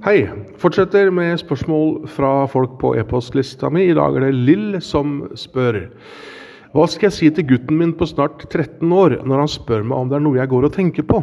[0.00, 0.30] Hei.
[0.56, 3.82] Fortsetter med spørsmål fra folk på e-postlista mi.
[3.90, 5.76] I dag er det Lill som spør.
[6.72, 9.98] Hva skal jeg si til gutten min på snart 13 år når han spør meg
[9.98, 11.20] om det er noe jeg går og tenker på?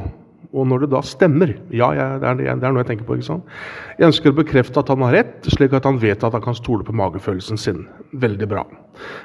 [0.53, 1.55] Og når det da stemmer.
[1.73, 3.17] Ja, jeg, det, er, det, er, noe jeg tenker på.
[3.17, 3.49] ikke sant?
[3.97, 6.61] Jeg ønsker å bekrefte at han har rett, slik at han vet at han kan
[6.61, 7.83] stole på magefølelsen sin.
[8.13, 8.67] Veldig bra.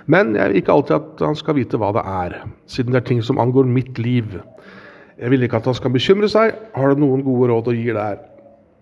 [0.08, 2.40] Men jeg vil ikke alltid at han skal vite hva det er,
[2.72, 4.40] siden det er ting som angår mitt liv.
[5.20, 6.56] Jeg vil ikke at han skal bekymre seg.
[6.72, 8.22] Har du noen gode råd å gi der?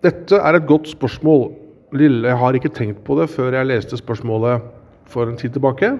[0.01, 1.51] Dette er et godt spørsmål.
[1.93, 4.63] Lille, jeg har ikke tenkt på det før jeg leste spørsmålet
[5.11, 5.91] for en tid tilbake.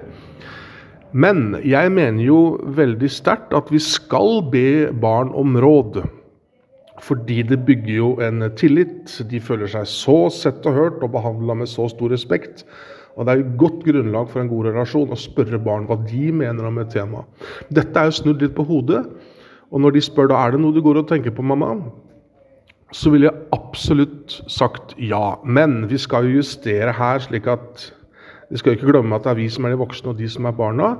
[1.12, 2.40] Men jeg mener jo
[2.74, 6.00] veldig sterkt at vi skal be barn om råd.
[7.02, 9.12] Fordi det bygger jo en tillit.
[9.30, 12.64] De føler seg så sett og hørt og behandla med så stor respekt.
[13.14, 16.30] Og det er et godt grunnlag for en god relasjon å spørre barn hva de
[16.34, 17.22] mener om et tema.
[17.70, 19.04] Dette er jo snudd litt på hodet.
[19.70, 21.76] Og når de spør da er det noe du går og tenker på, mamma,
[22.92, 25.38] så ville jeg absolutt sagt ja.
[25.44, 27.88] Men vi skal jo justere her, slik at
[28.52, 30.46] vi skal ikke glemme at det er vi som er de voksne og de som
[30.48, 30.94] er barna.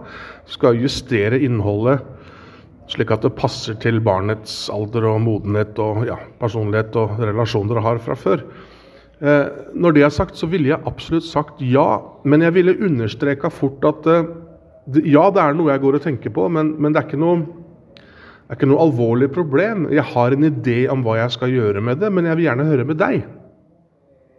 [0.49, 2.01] Vi skal justere innholdet
[2.93, 7.85] slik at det passer til barnets alder og modenhet og ja, personlighet og relasjoner dere
[7.87, 8.43] har fra før.
[9.23, 9.47] Eh,
[9.79, 12.03] når det er sagt, så ville jeg absolutt sagt ja.
[12.25, 14.31] Men jeg ville understreka fort at eh,
[15.07, 17.45] ja, det er noe jeg går og tenker på, men, men det er ikke noe
[17.45, 17.53] det
[18.53, 19.87] er ikke noe alvorlig problem.
[19.89, 22.69] Jeg har en idé om hva jeg skal gjøre med det, men jeg vil gjerne
[22.69, 23.23] høre med deg.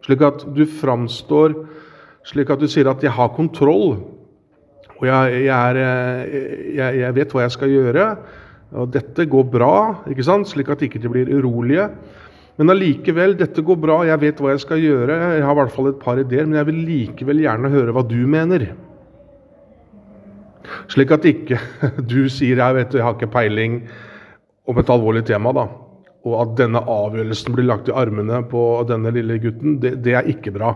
[0.05, 1.55] Slik at du framstår
[2.27, 3.99] slik at du sier at 'jeg har kontroll',
[4.99, 5.75] og jeg, jeg, er,
[6.75, 8.17] jeg, jeg vet hva jeg skal gjøre,
[8.71, 10.47] og dette går bra, ikke sant?
[10.47, 11.89] slik at ikke blir urolige.
[12.57, 15.73] Men allikevel, dette går bra, jeg vet hva jeg skal gjøre, jeg har i hvert
[15.73, 18.67] fall et par ideer, men jeg vil likevel gjerne høre hva du mener.
[20.91, 21.59] Slik at ikke
[22.11, 23.81] du sier jeg vet jeg har ikke peiling
[24.69, 25.65] om et alvorlig tema, da.
[26.23, 30.29] og at denne avgjørelsen blir lagt i armene på denne lille gutten, det, det er
[30.31, 30.71] ikke bra.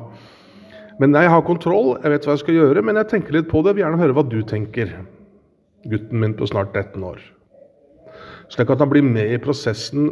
[1.00, 3.62] Men jeg har kontroll, jeg vet hva jeg skal gjøre, men jeg tenker litt på
[3.62, 3.72] det.
[3.72, 4.92] Jeg vil gjerne høre hva du tenker,
[5.88, 7.22] gutten min på snart 13 år.
[8.52, 10.10] Slik at han blir med i prosessen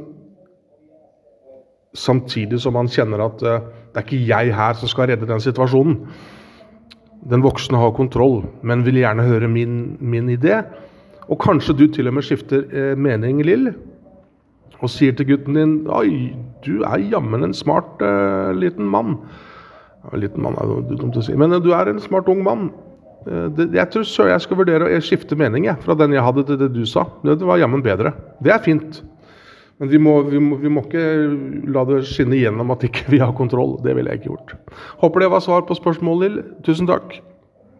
[1.95, 5.41] samtidig som han kjenner at uh, det er ikke jeg her som skal redde den
[5.41, 6.01] situasjonen.
[7.29, 10.61] Den voksne har kontroll, men vil gjerne høre min, min idé.
[11.25, 13.71] Og kanskje du til og med skifter eh, mening, Lill,
[14.83, 19.17] og sier til gutten din Oi, du er jammen en smart eh, liten mann.
[20.13, 22.69] Liten mann er jo dumt å si, men eh, du er en smart ung mann.
[23.25, 26.61] Eh, jeg tror så jeg skal vurdere å skifte mening fra den jeg hadde, til
[26.61, 27.07] det du sa.
[27.25, 28.13] Det var jammen bedre.
[28.43, 29.01] Det er fint.
[29.81, 31.05] Men vi må, vi, må, vi må, ikke
[31.75, 33.75] la det skinne gjennom at ikke vi har kontroll.
[33.83, 34.53] Det ville jeg ikke gjort.
[35.03, 36.43] Håper det var svar på spørsmålet, Lill.
[36.67, 37.17] Tusen takk.